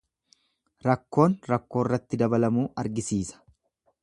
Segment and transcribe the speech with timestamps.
[0.87, 3.43] Rakkoon rakkoorratti dabalamuu argisiisa.